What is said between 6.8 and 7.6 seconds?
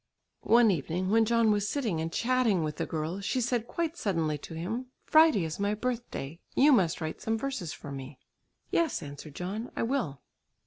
write some